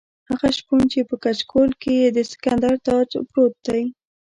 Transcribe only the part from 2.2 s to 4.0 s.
سکندر تاج پروت دی.